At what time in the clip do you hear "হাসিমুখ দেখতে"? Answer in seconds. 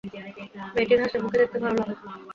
1.03-1.57